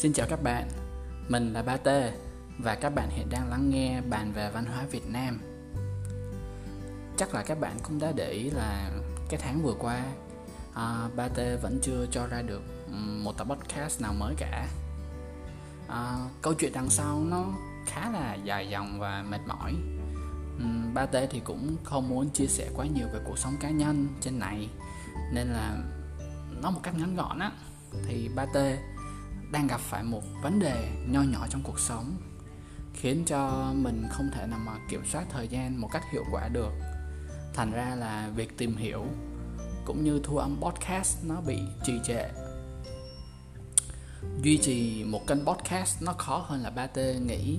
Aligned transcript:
Xin 0.00 0.12
chào 0.12 0.26
các 0.30 0.42
bạn, 0.42 0.68
mình 1.28 1.52
là 1.52 1.62
Ba 1.62 1.76
Tê 1.76 2.12
và 2.58 2.74
các 2.74 2.94
bạn 2.94 3.10
hiện 3.10 3.26
đang 3.30 3.50
lắng 3.50 3.70
nghe 3.70 4.00
bàn 4.00 4.32
về 4.32 4.50
văn 4.50 4.64
hóa 4.64 4.84
Việt 4.90 5.08
Nam. 5.08 5.40
Chắc 7.16 7.34
là 7.34 7.42
các 7.42 7.60
bạn 7.60 7.76
cũng 7.82 7.98
đã 7.98 8.12
để 8.12 8.30
ý 8.30 8.50
là 8.50 8.90
cái 9.28 9.40
tháng 9.42 9.62
vừa 9.62 9.74
qua 9.78 10.04
à, 10.74 11.08
Ba 11.16 11.28
Tê 11.28 11.56
vẫn 11.56 11.78
chưa 11.82 12.06
cho 12.10 12.26
ra 12.26 12.42
được 12.42 12.62
một 12.92 13.38
tập 13.38 13.46
podcast 13.50 14.02
nào 14.02 14.12
mới 14.12 14.34
cả. 14.38 14.68
À, 15.88 16.16
câu 16.42 16.54
chuyện 16.54 16.72
đằng 16.72 16.90
sau 16.90 17.24
nó 17.24 17.44
khá 17.86 18.10
là 18.10 18.34
dài 18.34 18.68
dòng 18.68 19.00
và 19.00 19.24
mệt 19.28 19.40
mỏi. 19.46 19.74
Ba 20.94 21.06
Tê 21.06 21.26
thì 21.26 21.40
cũng 21.40 21.76
không 21.84 22.08
muốn 22.08 22.30
chia 22.30 22.46
sẻ 22.46 22.70
quá 22.74 22.86
nhiều 22.86 23.06
về 23.12 23.20
cuộc 23.24 23.38
sống 23.38 23.54
cá 23.60 23.70
nhân 23.70 24.08
trên 24.20 24.38
này 24.38 24.68
nên 25.32 25.48
là 25.48 25.76
nó 26.62 26.70
một 26.70 26.80
cách 26.82 26.94
ngắn 26.98 27.16
gọn 27.16 27.38
á 27.38 27.52
thì 28.04 28.30
Ba 28.34 28.46
Tê 28.54 28.78
đang 29.52 29.66
gặp 29.66 29.80
phải 29.80 30.02
một 30.02 30.22
vấn 30.42 30.58
đề 30.58 30.88
nho 31.08 31.22
nhỏ 31.22 31.46
trong 31.50 31.62
cuộc 31.62 31.80
sống, 31.80 32.16
khiến 32.94 33.24
cho 33.26 33.72
mình 33.74 34.06
không 34.10 34.30
thể 34.32 34.46
nào 34.46 34.58
mà 34.58 34.72
kiểm 34.90 35.02
soát 35.06 35.24
thời 35.30 35.48
gian 35.48 35.76
một 35.76 35.88
cách 35.92 36.02
hiệu 36.12 36.24
quả 36.32 36.48
được. 36.48 36.72
Thành 37.54 37.72
ra 37.72 37.94
là 37.94 38.30
việc 38.36 38.58
tìm 38.58 38.76
hiểu 38.76 39.06
cũng 39.84 40.04
như 40.04 40.20
thu 40.24 40.36
âm 40.36 40.56
podcast 40.60 41.24
nó 41.24 41.40
bị 41.40 41.58
trì 41.84 41.92
trệ. 42.04 42.28
Duy 44.42 44.58
trì 44.58 45.04
một 45.04 45.26
kênh 45.26 45.46
podcast 45.46 46.02
nó 46.02 46.12
khó 46.12 46.38
hơn 46.38 46.62
là 46.62 46.70
ba 46.70 46.86
t 46.86 46.96
nghĩ, 46.96 47.58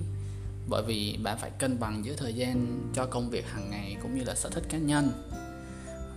bởi 0.70 0.84
vì 0.88 1.20
bạn 1.24 1.38
phải 1.38 1.50
cân 1.50 1.80
bằng 1.80 2.06
giữa 2.06 2.16
thời 2.16 2.34
gian 2.34 2.82
cho 2.94 3.06
công 3.06 3.30
việc 3.30 3.50
hàng 3.50 3.70
ngày 3.70 3.98
cũng 4.02 4.16
như 4.16 4.24
là 4.24 4.36
sở 4.36 4.50
thích 4.50 4.64
cá 4.70 4.78
nhân. 4.78 5.12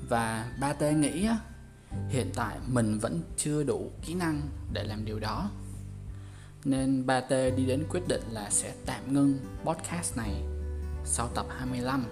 Và 0.09 0.53
ba 0.61 0.73
t 0.73 0.83
nghĩ 0.83 1.29
hiện 2.09 2.31
tại 2.35 2.59
mình 2.67 2.99
vẫn 2.99 3.23
chưa 3.37 3.63
đủ 3.63 3.91
kỹ 4.07 4.15
năng 4.15 4.41
để 4.73 4.85
làm 4.85 5.05
điều 5.05 5.19
đó 5.21 5.51
nên 6.65 7.07
ba 7.07 7.21
t 7.21 7.31
đi 7.31 7.67
đến 7.67 7.85
quyết 7.91 8.09
định 8.09 8.23
là 8.31 8.51
sẽ 8.51 8.75
tạm 8.87 9.15
ngưng 9.15 9.39
podcast 9.65 10.17
này 10.17 10.43
sau 11.05 11.29
tập 11.29 11.47
25 11.49 12.05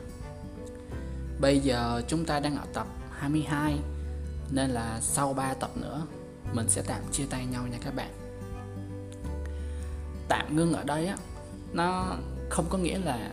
Bây 1.40 1.60
giờ 1.60 2.02
chúng 2.08 2.24
ta 2.24 2.40
đang 2.40 2.56
ở 2.56 2.64
tập 2.74 2.86
22 3.10 3.78
Nên 4.50 4.70
là 4.70 5.00
sau 5.00 5.34
3 5.34 5.54
tập 5.54 5.70
nữa 5.76 6.06
Mình 6.52 6.68
sẽ 6.68 6.82
tạm 6.86 7.02
chia 7.12 7.26
tay 7.30 7.46
nhau 7.46 7.66
nha 7.66 7.78
các 7.84 7.94
bạn. 7.94 8.10
Tạm 10.28 10.56
ngưng 10.56 10.72
ở 10.72 10.84
đây 10.84 11.06
á 11.06 11.16
Nó 11.72 12.16
không 12.50 12.66
có 12.68 12.78
nghĩa 12.78 12.98
là 12.98 13.30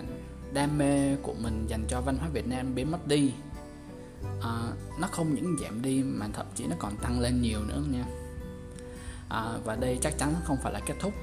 đam 0.54 0.78
mê 0.78 1.16
của 1.16 1.34
mình 1.34 1.66
dành 1.68 1.86
cho 1.88 2.02
văn 2.02 2.18
hóa 2.18 2.30
Việt 2.34 2.48
Nam 2.48 2.76
biến 2.76 2.92
mất 2.92 3.08
đi. 3.08 3.34
À, 4.42 4.72
Nó 5.00 5.08
không 5.12 5.36
những 5.36 5.56
giảm 5.62 5.82
đi 5.82 6.04
mà 6.04 6.28
thậm 6.34 6.46
chí 6.56 6.68
nó 6.68 6.76
còn 6.80 6.98
tăng 6.98 7.20
lên 7.20 7.42
nhiều 7.42 7.60
nữa 7.64 7.84
nha 7.92 8.06
à, 9.30 9.60
và 9.64 9.76
đây 9.76 10.00
chắc 10.02 10.18
chắn 10.18 10.36
không 10.44 10.58
phải 10.64 10.74
là 10.74 10.80
kết 10.80 10.96
thúc 11.00 11.14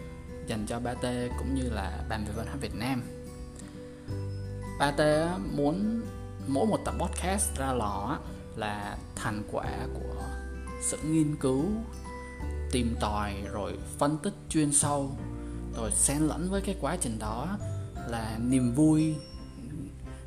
dành 0.47 0.67
cho 0.67 0.81
ba 0.81 0.95
t 0.95 1.05
cũng 1.39 1.55
như 1.55 1.71
là 1.71 2.05
bàn 2.09 2.25
về 2.27 2.33
văn 2.37 2.47
hóa 2.47 2.57
Việt 2.61 2.75
Nam. 2.75 3.03
ba 4.79 4.91
t 4.91 5.01
muốn 5.57 6.03
mỗi 6.47 6.67
một 6.67 6.81
tập 6.85 6.95
podcast 6.99 7.57
ra 7.59 7.73
lò 7.73 8.19
là 8.57 8.97
thành 9.15 9.43
quả 9.53 9.67
của 9.95 10.23
sự 10.83 10.99
nghiên 11.05 11.37
cứu 11.37 11.65
tìm 12.73 12.97
tòi 13.01 13.35
rồi 13.53 13.79
phân 13.99 14.19
tích 14.19 14.35
chuyên 14.49 14.73
sâu 14.73 15.11
rồi 15.77 15.91
xen 15.91 16.19
lẫn 16.19 16.51
với 16.51 16.61
cái 16.61 16.77
quá 16.81 16.97
trình 17.01 17.19
đó 17.19 17.59
là 18.09 18.39
niềm 18.39 18.75
vui 18.75 19.15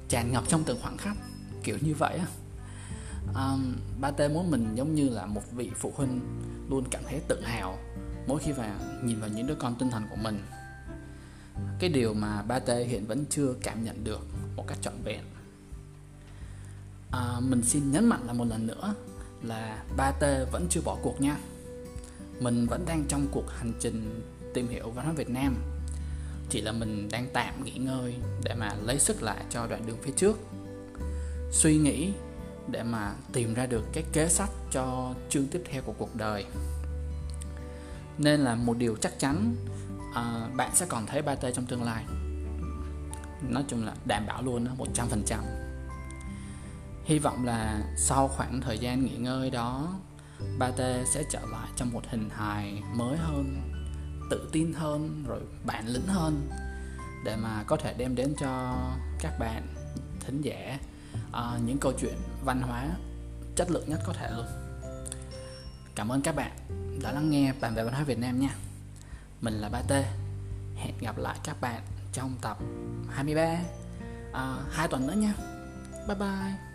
tràn 0.10 0.32
ngập 0.32 0.44
trong 0.48 0.64
từng 0.64 0.78
khoảng 0.82 0.98
khắc 0.98 1.18
kiểu 1.64 1.78
như 1.82 1.94
vậy 1.96 2.18
á 2.18 2.26
um, 3.36 3.76
ba 4.02 4.12
t 4.12 4.20
muốn 4.32 4.52
mình 4.52 4.76
giống 4.76 4.96
như 4.96 5.10
là 5.10 5.26
một 5.26 5.52
vị 5.52 5.72
phụ 5.76 5.94
huynh 5.96 6.20
luôn 6.70 6.84
cảm 6.92 7.04
thấy 7.06 7.22
tự 7.28 7.42
hào 7.42 7.78
mỗi 8.28 8.40
khi 8.40 8.52
vào 8.52 8.76
nhìn 9.04 9.20
vào 9.20 9.30
những 9.30 9.48
đứa 9.48 9.56
con 9.56 9.76
tinh 9.80 9.90
thần 9.90 10.04
của 10.10 10.16
mình. 10.16 10.46
Cái 11.80 11.90
điều 11.90 12.14
mà 12.14 12.42
ba 12.42 12.60
t 12.60 12.68
hiện 12.68 13.06
vẫn 13.06 13.26
chưa 13.30 13.54
cảm 13.62 13.84
nhận 13.84 14.04
được 14.04 14.28
một 14.56 14.68
cách 14.68 14.78
trọn 14.82 14.94
vẹn. 15.04 15.24
À, 17.12 17.40
mình 17.40 17.62
xin 17.64 17.92
nhấn 17.92 18.06
mạnh 18.06 18.24
là 18.28 18.34
một 18.34 18.46
lần 18.46 18.68
nữa 18.68 18.96
là 19.44 19.84
ba 19.98 20.12
t 20.12 20.24
vẫn 20.52 20.68
chưa 20.70 20.82
bỏ 20.82 20.98
cuộc 21.02 21.22
nha. 21.22 21.38
Mình 22.40 22.68
vẫn 22.68 22.86
đang 22.86 23.06
trong 23.08 23.28
cuộc 23.32 23.52
hành 23.52 23.74
trình 23.80 24.22
tìm 24.54 24.68
hiểu 24.68 24.90
văn 24.90 25.06
hóa 25.06 25.14
việt 25.14 25.30
nam. 25.30 25.56
Chỉ 26.50 26.62
là 26.62 26.72
mình 26.72 27.10
đang 27.12 27.28
tạm 27.34 27.64
nghỉ 27.64 27.72
ngơi 27.72 28.16
để 28.44 28.56
mà 28.56 28.76
lấy 28.84 29.00
sức 29.00 29.24
lại 29.24 29.46
cho 29.50 29.68
đoạn 29.68 29.86
đường 29.86 29.98
phía 30.02 30.14
trước. 30.16 30.38
Suy 31.52 31.78
nghĩ 31.78 32.12
để 32.72 32.84
mà 32.84 33.14
tìm 33.34 33.54
ra 33.54 33.66
được 33.66 33.84
cái 33.94 34.04
kế 34.14 34.30
sách 34.30 34.50
cho 34.72 35.14
chương 35.30 35.48
tiếp 35.48 35.64
theo 35.72 35.82
của 35.82 35.94
cuộc 35.98 36.16
đời. 36.16 36.46
Nên 38.18 38.40
là 38.40 38.56
một 38.56 38.78
điều 38.78 38.96
chắc 38.96 39.20
chắn 39.20 39.56
uh, 40.10 40.56
bạn 40.56 40.72
sẽ 40.76 40.86
còn 40.90 41.06
thấy 41.06 41.22
ba 41.22 41.36
t 41.36 41.46
trong 41.56 41.66
tương 41.66 41.84
lai. 41.84 42.04
Nói 43.50 43.64
chung 43.68 43.86
là 43.86 43.94
đảm 44.06 44.26
bảo 44.28 44.42
luôn 44.42 44.66
đó, 44.66 44.72
100% 44.96 45.70
hy 47.10 47.20
vọng 47.20 47.46
là 47.46 47.82
sau 47.98 48.28
khoảng 48.28 48.62
thời 48.62 48.78
gian 48.78 49.06
nghỉ 49.06 49.18
ngơi 49.18 49.50
đó 49.50 49.94
ba 50.60 50.72
t 50.72 50.80
sẽ 51.14 51.24
trở 51.30 51.40
lại 51.52 51.68
trong 51.76 51.90
một 51.94 52.02
hình 52.10 52.30
hài 52.30 52.84
mới 52.96 53.18
hơn 53.18 53.72
tự 54.30 54.50
tin 54.52 54.74
hơn 54.74 55.24
rồi 55.28 55.42
bản 55.66 55.88
lĩnh 55.88 56.08
hơn 56.08 56.50
để 57.26 57.36
mà 57.36 57.64
có 57.68 57.78
thể 57.78 57.94
đem 57.98 58.16
đến 58.16 58.34
cho 58.40 58.78
các 59.20 59.40
bạn 59.40 59.68
thính 60.20 60.42
giả 60.42 60.80
uh, 61.30 61.64
những 61.66 61.78
câu 61.78 61.94
chuyện 62.00 62.16
văn 62.44 62.62
hóa 62.62 62.88
chất 63.56 63.72
lượng 63.72 63.90
nhất 63.90 64.00
có 64.06 64.14
thể 64.14 64.32
luôn. 64.32 64.46
Cảm 65.96 66.12
ơn 66.12 66.22
các 66.22 66.36
bạn 66.36 66.52
đã 67.04 67.12
lắng 67.12 67.30
nghe 67.30 67.54
bàn 67.62 67.76
về 67.76 67.84
văn 67.84 67.94
hóa 67.94 68.04
Việt 68.04 68.20
Nam 68.20 68.40
nha. 68.40 68.56
Mình 69.42 69.54
là 69.54 69.70
Ba 69.70 69.82
T 69.82 69.92
hẹn 70.76 70.94
gặp 71.02 71.18
lại 71.18 71.38
các 71.44 71.62
bạn 71.62 71.82
trong 72.14 72.36
tập 72.42 72.58
23 73.10 73.58
à, 74.34 74.58
hai 74.72 74.88
tuần 74.88 75.08
nữa 75.08 75.14
nha. 75.14 75.34
Bye 76.08 76.18
bye. 76.18 76.69